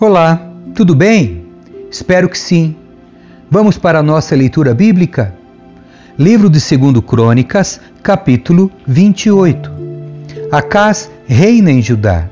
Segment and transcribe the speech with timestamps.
[0.00, 0.40] Olá,
[0.76, 1.44] tudo bem?
[1.90, 2.76] Espero que sim.
[3.50, 5.34] Vamos para a nossa leitura bíblica?
[6.16, 9.68] Livro de 2 Crônicas, capítulo 28.
[10.52, 12.30] Acás reina em Judá.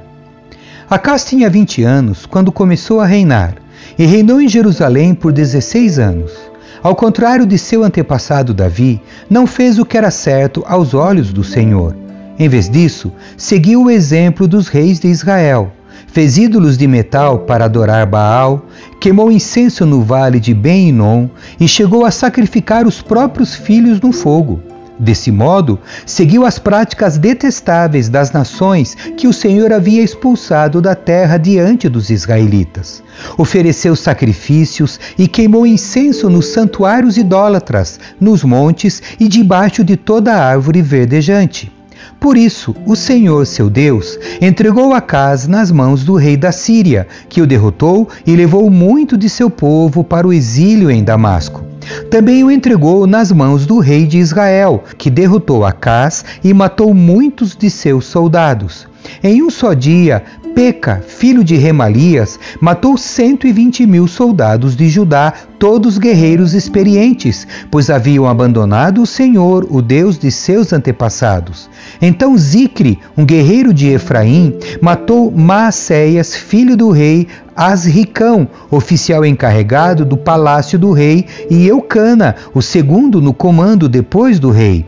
[0.88, 3.56] Acás tinha 20 anos quando começou a reinar
[3.98, 6.32] e reinou em Jerusalém por 16 anos.
[6.80, 11.42] Ao contrário de seu antepassado Davi, não fez o que era certo aos olhos do
[11.42, 11.96] Senhor.
[12.38, 15.72] Em vez disso, seguiu o exemplo dos reis de Israel
[16.16, 18.64] fez ídolos de metal para adorar Baal,
[18.98, 21.28] queimou incenso no vale de Ben-Inon
[21.60, 24.62] e chegou a sacrificar os próprios filhos no fogo.
[24.98, 31.36] Desse modo, seguiu as práticas detestáveis das nações que o Senhor havia expulsado da terra
[31.36, 33.02] diante dos israelitas.
[33.36, 40.80] Ofereceu sacrifícios e queimou incenso nos santuários idólatras, nos montes e debaixo de toda árvore
[40.80, 41.75] verdejante.
[42.20, 47.40] Por isso, o Senhor, seu Deus, entregou Acaz nas mãos do rei da Síria, que
[47.40, 51.64] o derrotou e levou muito de seu povo para o exílio em Damasco.
[52.10, 57.54] Também o entregou nas mãos do rei de Israel, que derrotou Acaz e matou muitos
[57.54, 58.88] de seus soldados.
[59.22, 60.24] Em um só dia,
[60.56, 68.26] Peca, filho de Remalias, matou 120 mil soldados de Judá, todos guerreiros experientes, pois haviam
[68.26, 71.68] abandonado o Senhor, o Deus de seus antepassados.
[72.00, 80.16] Então Zicre, um guerreiro de Efraim, matou Maacéias, filho do rei Asricão, oficial encarregado do
[80.16, 84.86] palácio do rei, e Eucana, o segundo no comando depois do rei.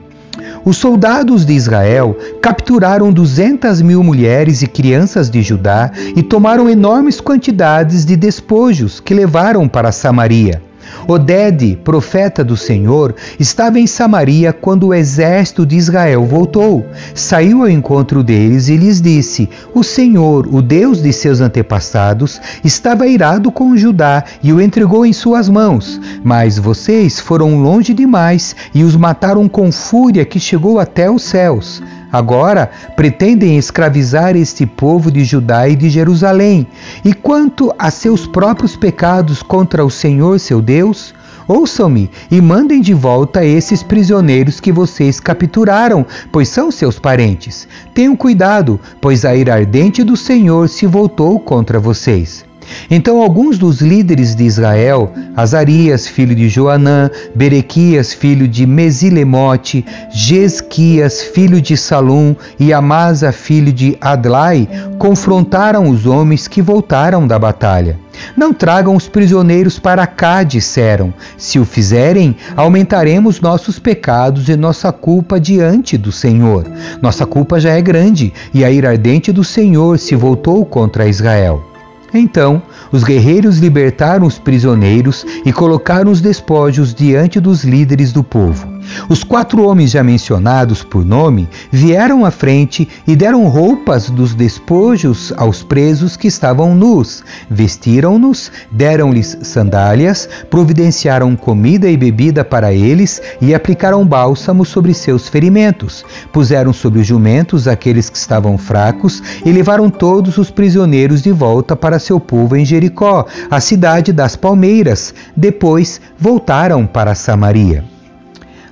[0.69, 7.23] Os soldados de Israel capturaram 200 mil mulheres e crianças de Judá e tomaram enormes
[7.23, 10.68] quantidades de despojos que levaram para Samaria.
[11.07, 16.87] Oded, profeta do Senhor, estava em Samaria quando o exército de Israel voltou.
[17.15, 23.07] Saiu ao encontro deles e lhes disse: O Senhor, o Deus de seus antepassados, estava
[23.07, 26.01] irado com Judá e o entregou em suas mãos.
[26.23, 31.83] Mas vocês foram longe demais e os mataram com fúria que chegou até os céus.
[32.11, 36.67] Agora pretendem escravizar este povo de Judá e de Jerusalém.
[37.05, 41.15] E quanto a seus próprios pecados contra o Senhor seu Deus,
[41.47, 47.69] ouçam-me e mandem de volta esses prisioneiros que vocês capturaram, pois são seus parentes.
[47.93, 52.48] Tenham cuidado, pois a ira ardente do Senhor se voltou contra vocês.
[52.91, 61.23] Então alguns dos líderes de Israel, Azarias, filho de Joanã, Berequias, filho de Mesilemote, Jesquias,
[61.23, 64.69] filho de Salum e Amasa, filho de Adlai,
[64.99, 67.99] confrontaram os homens que voltaram da batalha.
[68.37, 71.13] Não tragam os prisioneiros para cá, disseram.
[71.37, 76.67] Se o fizerem, aumentaremos nossos pecados e nossa culpa diante do Senhor.
[77.01, 81.68] Nossa culpa já é grande, e a ira ardente do Senhor se voltou contra Israel.
[82.13, 88.78] Então os guerreiros libertaram os prisioneiros e colocaram os despojos diante dos líderes do povo.
[89.09, 95.33] Os quatro homens já mencionados por nome vieram à frente e deram roupas dos despojos
[95.37, 97.25] aos presos que estavam nus.
[97.51, 106.05] Vestiram-nos, deram-lhes sandálias, providenciaram comida e bebida para eles e aplicaram bálsamo sobre seus ferimentos.
[106.33, 111.77] Puseram sobre os jumentos aqueles que estavam fracos e levaram todos os prisioneiros de volta
[111.77, 115.15] para seu povo em Jericó, a cidade das palmeiras.
[115.37, 117.98] Depois voltaram para Samaria.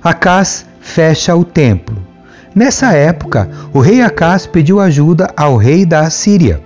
[0.03, 1.97] Acás fecha o templo.
[2.53, 6.61] Nessa época, o rei Acás pediu ajuda ao rei da Assíria.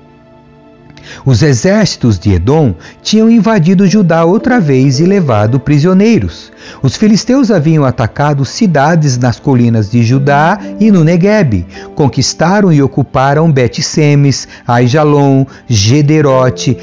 [1.25, 6.51] Os exércitos de Edom tinham invadido Judá outra vez e levado prisioneiros.
[6.81, 11.65] Os filisteus haviam atacado cidades nas colinas de Judá e no Negueb.
[11.95, 16.77] Conquistaram e ocuparam Bet-Semes, Aijalon, Gederote,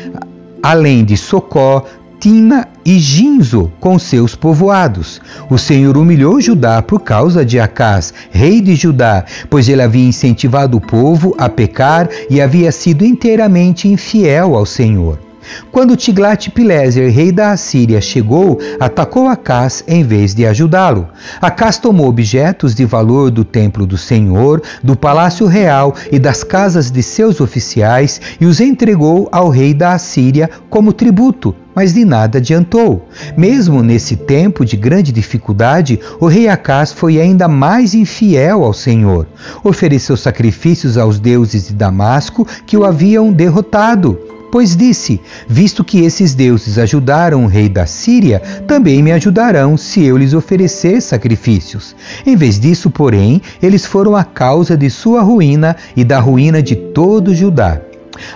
[0.62, 1.84] além de Socó,
[2.20, 5.20] Tina e Ginzo com seus povoados.
[5.48, 10.76] O Senhor humilhou Judá por causa de Acás, rei de Judá, pois ele havia incentivado
[10.76, 15.27] o povo a pecar e havia sido inteiramente infiel ao Senhor.
[15.70, 21.08] Quando Tiglat-Pileser, rei da Assíria, chegou, atacou Acás em vez de ajudá-lo.
[21.40, 26.90] Acás tomou objetos de valor do templo do Senhor, do palácio real e das casas
[26.90, 32.38] de seus oficiais e os entregou ao rei da Assíria como tributo, mas de nada
[32.38, 33.08] adiantou.
[33.36, 39.26] Mesmo nesse tempo de grande dificuldade, o rei Acás foi ainda mais infiel ao Senhor.
[39.62, 44.27] Ofereceu sacrifícios aos deuses de Damasco que o haviam derrotado.
[44.50, 50.04] Pois disse: Visto que esses deuses ajudaram o rei da Síria, também me ajudarão se
[50.04, 51.94] eu lhes oferecer sacrifícios.
[52.24, 56.76] Em vez disso, porém, eles foram a causa de sua ruína e da ruína de
[56.76, 57.87] todo Judá.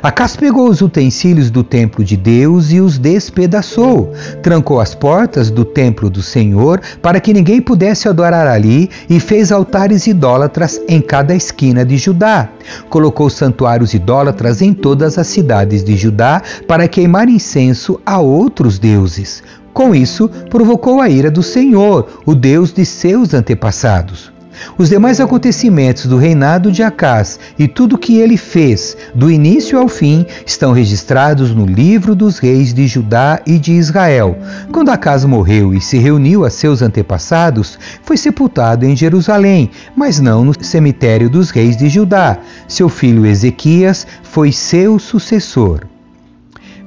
[0.02, 4.12] Acas pegou os utensílios do templo de Deus e os despedaçou.
[4.42, 9.52] Trancou as portas do templo do Senhor para que ninguém pudesse adorar ali e fez
[9.52, 12.48] altares idólatras em cada esquina de Judá.
[12.88, 19.42] Colocou santuários idólatras em todas as cidades de Judá para queimar incenso a outros deuses.
[19.72, 24.31] Com isso, provocou a ira do Senhor, o Deus de seus antepassados.
[24.76, 29.78] Os demais acontecimentos do reinado de Acás e tudo o que ele fez, do início
[29.78, 34.36] ao fim, estão registrados no livro dos reis de Judá e de Israel.
[34.72, 40.44] Quando Acás morreu e se reuniu a seus antepassados, foi sepultado em Jerusalém, mas não
[40.44, 42.38] no cemitério dos reis de Judá.
[42.66, 45.80] Seu filho Ezequias foi seu sucessor.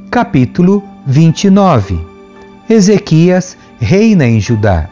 [0.10, 2.00] Capítulo 29
[2.70, 4.90] Ezequias reina em Judá.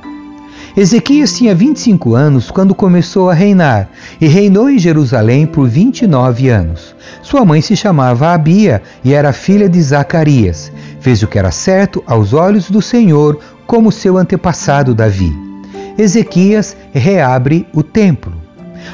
[0.76, 3.88] Ezequias tinha 25 anos quando começou a reinar
[4.20, 6.96] e reinou em Jerusalém por 29 anos.
[7.22, 10.72] Sua mãe se chamava Abia e era filha de Zacarias.
[11.00, 15.32] Fez o que era certo aos olhos do Senhor, como seu antepassado Davi.
[15.96, 18.43] Ezequias reabre o templo.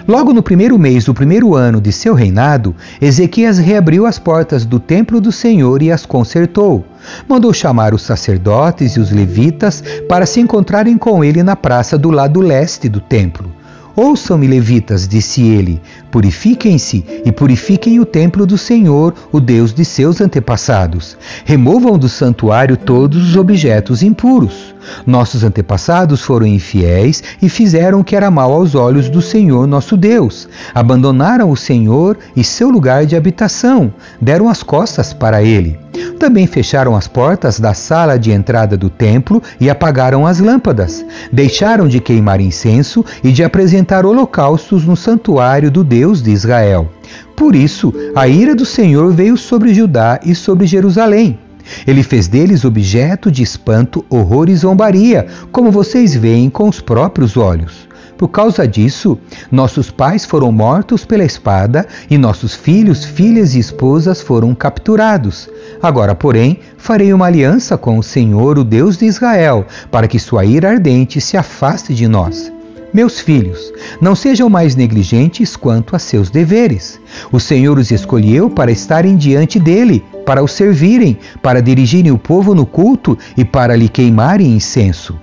[0.07, 4.79] Logo no primeiro mês do primeiro ano de seu reinado, Ezequias reabriu as portas do
[4.79, 6.85] templo do Senhor e as consertou.
[7.27, 12.09] Mandou chamar os sacerdotes e os levitas para se encontrarem com ele na praça do
[12.09, 13.59] lado leste do templo.
[13.95, 20.21] Ouçam-me, levitas, disse ele, purifiquem-se e purifiquem o templo do Senhor, o Deus de seus
[20.21, 21.17] antepassados.
[21.43, 24.73] Removam do santuário todos os objetos impuros.
[25.05, 29.95] Nossos antepassados foram infiéis e fizeram o que era mal aos olhos do Senhor nosso
[29.97, 30.47] Deus.
[30.73, 35.79] Abandonaram o Senhor e seu lugar de habitação, deram as costas para ele.
[36.19, 41.05] Também fecharam as portas da sala de entrada do templo e apagaram as lâmpadas.
[41.31, 46.89] Deixaram de queimar incenso e de apresentar holocaustos no santuário do Deus de Israel.
[47.35, 51.39] Por isso, a ira do Senhor veio sobre Judá e sobre Jerusalém.
[51.85, 57.37] Ele fez deles objeto de espanto, horror e zombaria, como vocês veem com os próprios
[57.37, 57.89] olhos.
[58.19, 59.17] Por causa disso,
[59.49, 65.47] nossos pais foram mortos pela espada e nossos filhos, filhas e esposas foram capturados.
[65.81, 70.43] Agora, porém, farei uma aliança com o Senhor, o Deus de Israel, para que sua
[70.43, 72.51] ira ardente se afaste de nós.
[72.93, 73.71] Meus filhos,
[74.01, 76.99] não sejam mais negligentes quanto a seus deveres.
[77.31, 82.55] O Senhor os escolheu para estarem diante dele, para o servirem, para dirigirem o povo
[82.55, 85.15] no culto e para lhe queimarem incenso.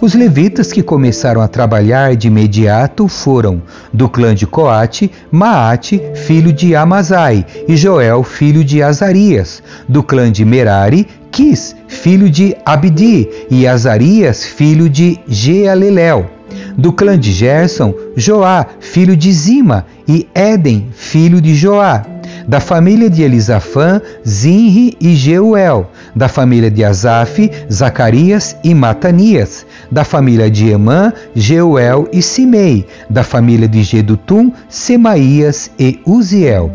[0.00, 3.62] Os levitas que começaram a trabalhar de imediato foram
[3.92, 10.30] do clã de Coate, Maate, filho de Amazai, e Joel, filho de Azarias, do clã
[10.30, 16.30] de Merari, Quis, filho de Abdi, e Azarias, filho de Jealelel.
[16.76, 22.04] Do clã de Gerson, Joá, filho de Zima, e Éden, filho de Joá
[22.46, 30.04] da família de Elisafã, Zinri e Jeuel, da família de Asaf, Zacarias e Matanias, da
[30.04, 36.70] família de Emã, Jeuel e Simei, da família de Gedutum, Semaías e Uziel.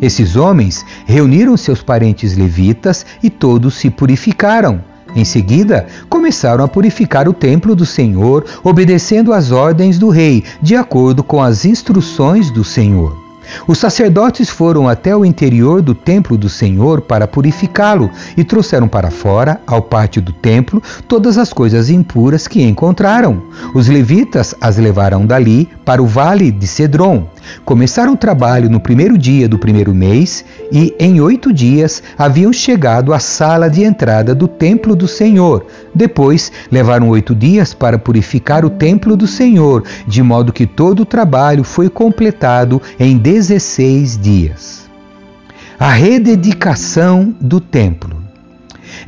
[0.00, 4.91] Esses homens reuniram seus parentes levitas e todos se purificaram.
[5.14, 10.74] Em seguida, começaram a purificar o templo do Senhor, obedecendo às ordens do rei, de
[10.74, 13.22] acordo com as instruções do Senhor.
[13.66, 19.10] Os sacerdotes foram até o interior do templo do Senhor para purificá-lo e trouxeram para
[19.10, 23.42] fora, ao pátio do templo, todas as coisas impuras que encontraram.
[23.74, 27.26] Os levitas as levaram dali para o vale de Cedron.
[27.64, 33.12] Começaram o trabalho no primeiro dia do primeiro mês e, em oito dias, haviam chegado
[33.12, 35.66] à sala de entrada do templo do Senhor.
[35.94, 41.06] Depois, levaram oito dias para purificar o templo do Senhor, de modo que todo o
[41.06, 44.90] trabalho foi completado em 16 dias.
[45.78, 48.21] A rededicação do templo.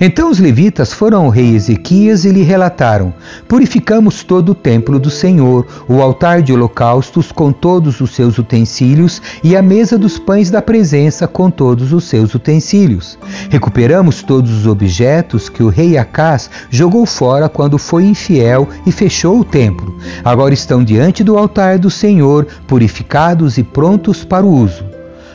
[0.00, 3.14] Então os levitas foram ao rei Ezequias e lhe relataram:
[3.48, 9.22] Purificamos todo o templo do Senhor, o altar de holocaustos com todos os seus utensílios
[9.42, 13.18] e a mesa dos pães da presença com todos os seus utensílios.
[13.50, 19.40] Recuperamos todos os objetos que o rei Acás jogou fora quando foi infiel e fechou
[19.40, 19.96] o templo.
[20.24, 24.93] Agora estão diante do altar do Senhor, purificados e prontos para o uso.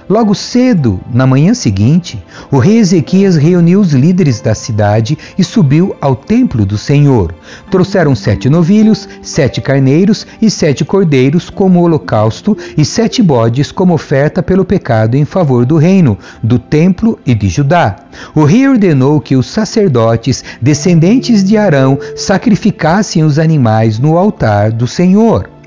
[0.10, 5.96] Logo cedo, na manhã seguinte, o rei Ezequias reuniu os líderes da cidade e subiu
[6.01, 7.32] ao templo do Senhor.
[7.70, 14.42] Trouxeram sete novilhos, sete carneiros e sete cordeiros como holocausto e sete bodes como oferta
[14.42, 17.98] pelo pecado em favor do reino, do templo e de Judá.
[18.34, 24.88] O rei ordenou que os sacerdotes, descendentes de Arão, sacrificassem os animais no altar do
[24.88, 25.59] Senhor.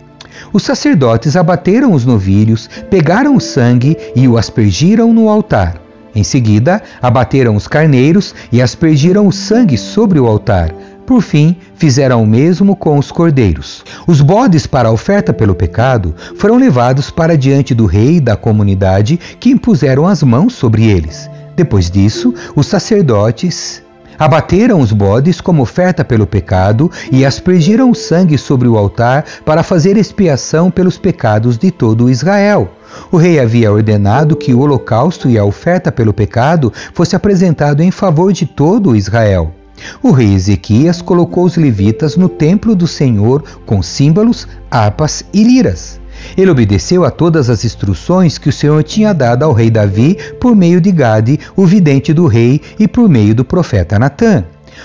[0.53, 5.81] Os sacerdotes abateram os novilhos, pegaram o sangue e o aspergiram no altar.
[6.15, 10.73] Em seguida, abateram os carneiros e aspergiram o sangue sobre o altar.
[11.07, 13.85] Por fim, fizeram o mesmo com os cordeiros.
[14.07, 18.37] Os bodes para a oferta pelo pecado foram levados para diante do rei e da
[18.37, 21.29] comunidade, que impuseram as mãos sobre eles.
[21.57, 23.83] Depois disso, os sacerdotes
[24.23, 29.64] abateram os bodes como oferta pelo pecado e aspergiram o sangue sobre o altar para
[29.64, 32.71] fazer expiação pelos pecados de todo Israel.
[33.11, 37.91] O rei havia ordenado que o holocausto e a oferta pelo pecado fosse apresentado em
[37.91, 39.52] favor de todo Israel.
[40.00, 46.00] O rei Ezequias colocou os levitas no templo do Senhor com símbolos, harpas e liras.
[46.37, 50.55] Ele obedeceu a todas as instruções que o Senhor tinha dado ao rei Davi por
[50.57, 54.45] meio de Gade, o vidente do rei, e por meio do profeta Natã.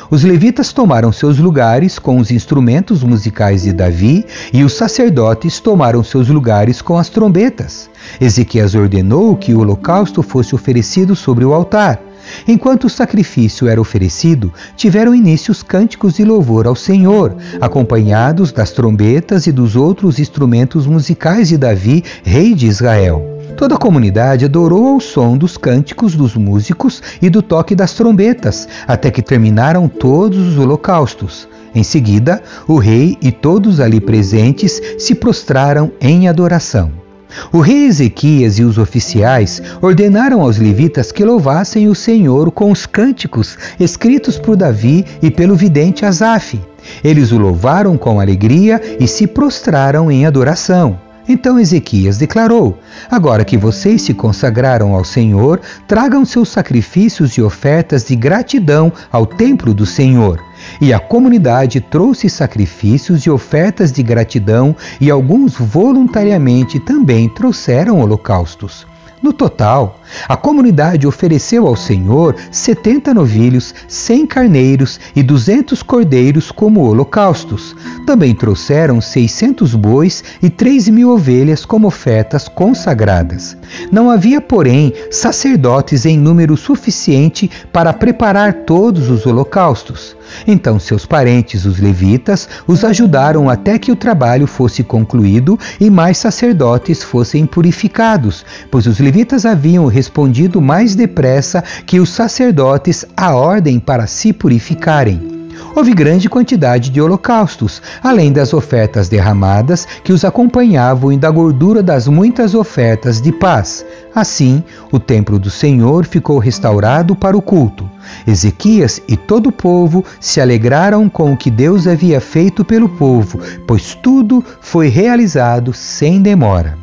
[0.09, 6.03] Os levitas tomaram seus lugares com os instrumentos musicais de Davi e os sacerdotes tomaram
[6.03, 7.89] seus lugares com as trombetas.
[8.19, 11.99] Ezequias ordenou que o holocausto fosse oferecido sobre o altar.
[12.47, 18.71] Enquanto o sacrifício era oferecido, tiveram início os cânticos de louvor ao Senhor, acompanhados das
[18.71, 23.37] trombetas e dos outros instrumentos musicais de Davi, rei de Israel.
[23.57, 28.67] Toda a comunidade adorou ao som dos cânticos dos músicos e do toque das trombetas,
[28.87, 31.47] até que terminaram todos os holocaustos.
[31.73, 37.06] Em seguida, o rei e todos ali presentes se prostraram em adoração.
[37.51, 42.85] O rei Ezequias e os oficiais ordenaram aos levitas que louvassem o Senhor com os
[42.85, 46.59] cânticos escritos por Davi e pelo vidente Asaf.
[47.03, 51.06] Eles o louvaram com alegria e se prostraram em adoração.
[51.27, 52.79] Então Ezequias declarou:
[53.09, 59.25] Agora que vocês se consagraram ao Senhor, tragam seus sacrifícios e ofertas de gratidão ao
[59.25, 60.39] templo do Senhor.
[60.81, 68.87] E a comunidade trouxe sacrifícios e ofertas de gratidão, e alguns voluntariamente também trouxeram holocaustos.
[69.19, 76.81] No total, a comunidade ofereceu ao Senhor 70 novilhos, 100 carneiros e 200 cordeiros como
[76.81, 77.75] holocaustos.
[78.05, 83.57] Também trouxeram 600 bois e 3 mil ovelhas como ofertas consagradas.
[83.91, 90.15] Não havia, porém, sacerdotes em número suficiente para preparar todos os holocaustos.
[90.45, 96.17] Então seus parentes, os levitas, os ajudaram até que o trabalho fosse concluído e mais
[96.17, 103.79] sacerdotes fossem purificados, pois os levitas haviam respondido mais depressa que os sacerdotes à ordem
[103.79, 105.47] para se purificarem.
[105.73, 111.81] Houve grande quantidade de holocaustos, além das ofertas derramadas que os acompanhavam e da gordura
[111.81, 113.85] das muitas ofertas de paz.
[114.13, 114.61] Assim,
[114.91, 117.89] o templo do Senhor ficou restaurado para o culto.
[118.27, 123.39] Ezequias e todo o povo se alegraram com o que Deus havia feito pelo povo,
[123.65, 126.77] pois tudo foi realizado sem demora.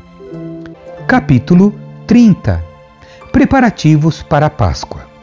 [1.07, 2.63] Capítulo 30
[3.33, 5.15] Preparativos para a Páscoa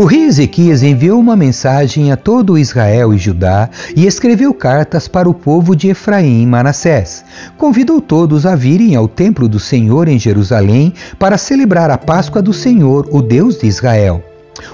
[0.00, 5.28] o rei Ezequias enviou uma mensagem a todo Israel e Judá e escreveu cartas para
[5.28, 7.22] o povo de Efraim e Manassés.
[7.58, 12.52] Convidou todos a virem ao templo do Senhor em Jerusalém para celebrar a Páscoa do
[12.52, 14.24] Senhor, o Deus de Israel.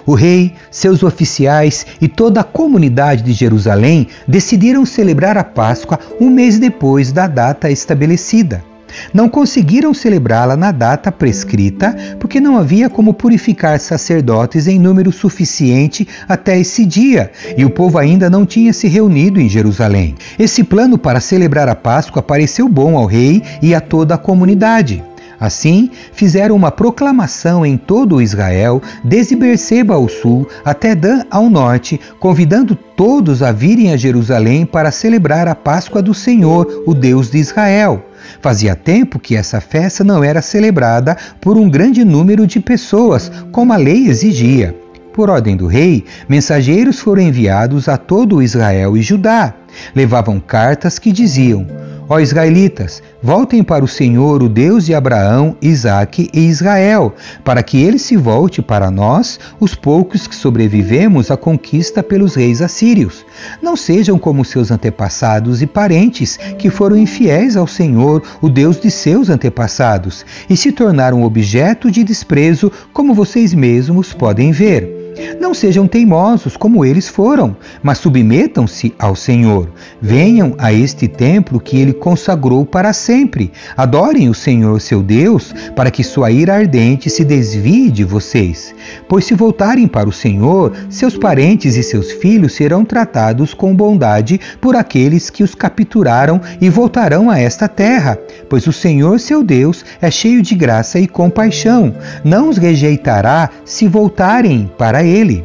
[0.07, 6.31] O rei, seus oficiais e toda a comunidade de Jerusalém decidiram celebrar a Páscoa um
[6.31, 8.76] mês depois da data estabelecida.
[9.13, 16.07] Não conseguiram celebrá-la na data prescrita, porque não havia como purificar sacerdotes em número suficiente
[16.29, 20.15] até esse dia, e o povo ainda não tinha se reunido em Jerusalém.
[20.39, 25.03] Esse plano para celebrar a Páscoa pareceu bom ao rei e a toda a comunidade.
[25.39, 31.51] Assim, fizeram uma proclamação em todo o Israel, desde Berseba ao sul até Dan ao
[31.51, 37.31] norte, convidando todos a virem a Jerusalém para celebrar a Páscoa do Senhor, o Deus
[37.31, 38.06] de Israel.
[38.41, 43.73] Fazia tempo que essa festa não era celebrada por um grande número de pessoas, como
[43.73, 44.75] a lei exigia.
[45.13, 49.55] Por ordem do rei, mensageiros foram enviados a todo Israel e Judá.
[49.95, 51.67] Levavam cartas que diziam:
[52.09, 57.83] Ó israelitas, voltem para o Senhor, o Deus de Abraão, Isaque e Israel, para que
[57.83, 63.27] ele se volte para nós, os poucos que sobrevivemos à conquista pelos reis assírios.
[63.61, 68.91] Não sejam como seus antepassados e parentes, que foram infiéis ao Senhor, o Deus de
[68.91, 74.96] seus antepassados, e se tornaram objeto de desprezo, como vocês mesmos podem ver.
[75.41, 79.71] Não sejam teimosos como eles foram, mas submetam-se ao Senhor.
[80.01, 83.53] Venham a este templo que ele consagrou para sempre.
[83.77, 88.75] Adorem o Senhor seu Deus, para que sua ira ardente se desvie de vocês.
[89.09, 94.41] Pois se voltarem para o Senhor, seus parentes e seus filhos serão tratados com bondade
[94.61, 98.19] por aqueles que os capturaram e voltarão a esta terra.
[98.49, 101.95] Pois o Senhor seu Deus é cheio de graça e compaixão.
[102.25, 105.45] Não os rejeitará se voltarem para ele.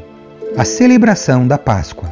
[0.57, 2.09] A celebração da Páscoa.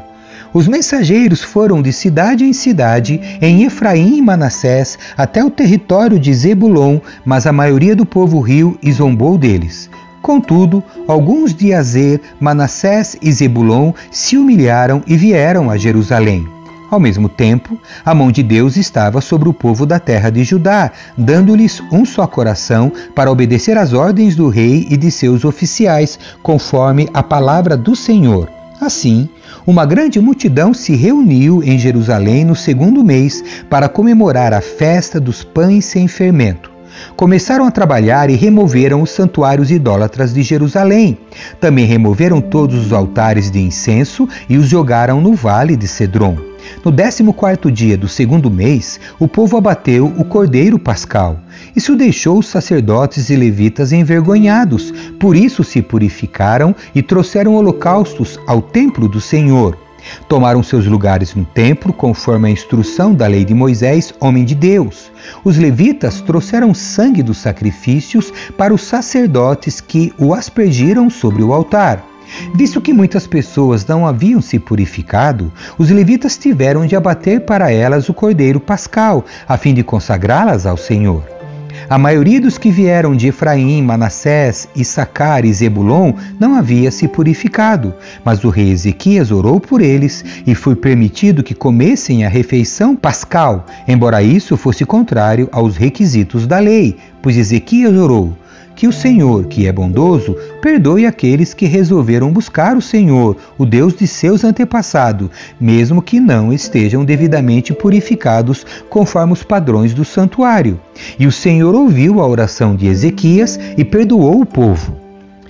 [0.53, 6.33] Os mensageiros foram de cidade em cidade, em Efraim e Manassés, até o território de
[6.33, 9.89] Zebulon, mas a maioria do povo riu e zombou deles.
[10.21, 16.58] Contudo, alguns de Azer, Manassés e Zebulon se humilharam e vieram a Jerusalém.
[16.89, 20.91] Ao mesmo tempo, a mão de Deus estava sobre o povo da terra de Judá,
[21.15, 27.07] dando-lhes um só coração para obedecer às ordens do rei e de seus oficiais, conforme
[27.13, 28.49] a palavra do Senhor.
[28.81, 29.29] Assim,
[29.67, 35.43] uma grande multidão se reuniu em Jerusalém no segundo mês para comemorar a festa dos
[35.43, 36.78] pães sem fermento.
[37.15, 41.17] Começaram a trabalhar e removeram os santuários idólatras de Jerusalém.
[41.59, 46.49] Também removeram todos os altares de incenso e os jogaram no vale de Cedron.
[46.83, 51.39] No décimo quarto dia do segundo mês, o povo abateu o cordeiro pascal.
[51.75, 54.93] Isso deixou os sacerdotes e levitas envergonhados.
[55.19, 59.88] Por isso se purificaram e trouxeram holocaustos ao templo do Senhor.
[60.27, 65.11] Tomaram seus lugares no templo, conforme a instrução da lei de Moisés, homem de Deus.
[65.43, 72.05] Os levitas trouxeram sangue dos sacrifícios para os sacerdotes que o aspergiram sobre o altar.
[72.53, 78.07] Visto que muitas pessoas não haviam se purificado, os levitas tiveram de abater para elas
[78.07, 81.38] o cordeiro pascal, a fim de consagrá-las ao Senhor.
[81.87, 87.93] A maioria dos que vieram de Efraim, Manassés, Issacar e Zebulon não havia se purificado,
[88.23, 93.65] mas o rei Ezequias orou por eles e foi permitido que comessem a refeição pascal,
[93.87, 98.35] embora isso fosse contrário aos requisitos da lei, pois Ezequias orou:
[98.79, 103.93] que o Senhor, que é bondoso, perdoe aqueles que resolveram buscar o Senhor, o Deus
[103.93, 110.79] de seus antepassados, mesmo que não estejam devidamente purificados conforme os padrões do santuário.
[111.19, 114.95] E o Senhor ouviu a oração de Ezequias e perdoou o povo.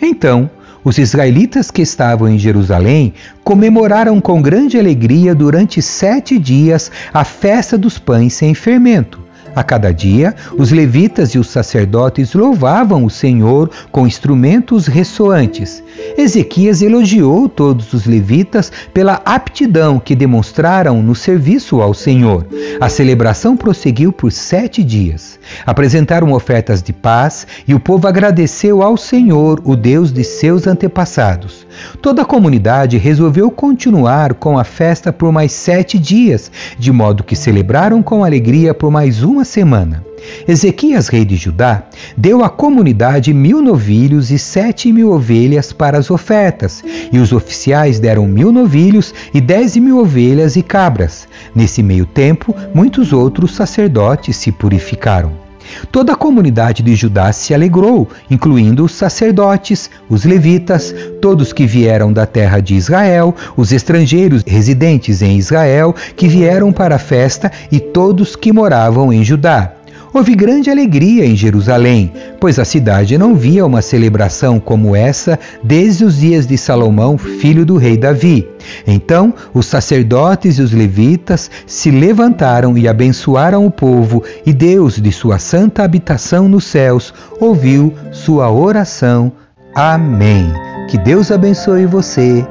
[0.01, 0.49] Então,
[0.83, 7.77] os israelitas que estavam em Jerusalém comemoraram com grande alegria durante sete dias a festa
[7.77, 9.28] dos pães sem fermento
[9.59, 15.83] a cada dia, os levitas e os sacerdotes louvavam o Senhor com instrumentos ressoantes.
[16.17, 22.47] Ezequias elogiou todos os levitas pela aptidão que demonstraram no serviço ao Senhor.
[22.79, 25.37] A celebração prosseguiu por sete dias.
[25.65, 31.67] Apresentaram ofertas de paz e o povo agradeceu ao Senhor, o Deus de seus antepassados.
[32.01, 37.35] Toda a comunidade resolveu continuar com a festa por mais sete dias, de modo que
[37.35, 40.05] celebraram com alegria por mais uma semana.
[40.47, 41.83] Ezequias, rei de Judá,
[42.15, 47.99] deu à comunidade mil novilhos e sete mil ovelhas para as ofertas, e os oficiais
[47.99, 51.27] deram mil novilhos e dez mil ovelhas e cabras.
[51.55, 55.48] Nesse meio tempo, muitos outros sacerdotes se purificaram.
[55.91, 62.11] Toda a comunidade de Judá se alegrou, incluindo os sacerdotes, os levitas, todos que vieram
[62.11, 67.79] da terra de Israel, os estrangeiros residentes em Israel que vieram para a festa e
[67.79, 69.78] todos que moravam em Judá.
[70.13, 76.03] Houve grande alegria em Jerusalém, pois a cidade não via uma celebração como essa desde
[76.03, 78.47] os dias de Salomão, filho do rei Davi.
[78.87, 85.11] Então os sacerdotes e os levitas se levantaram e abençoaram o povo, e Deus, de
[85.11, 89.31] sua santa habitação nos céus, ouviu sua oração.
[89.75, 90.51] Amém.
[90.89, 92.45] Que Deus abençoe você.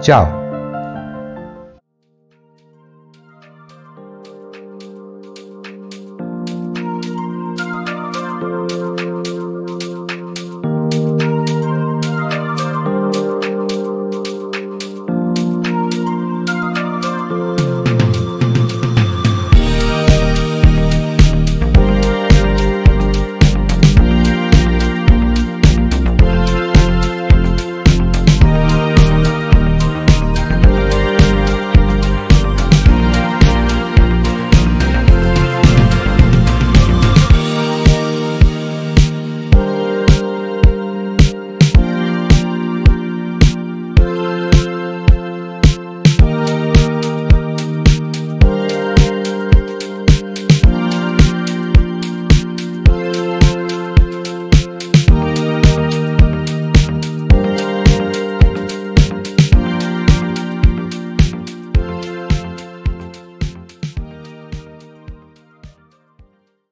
[0.00, 0.35] Tchau.